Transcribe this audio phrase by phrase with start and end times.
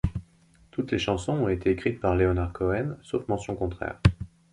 [0.71, 4.01] Toutes les chansons ont été écrites par Leonard Cohen, sauf mention contraire.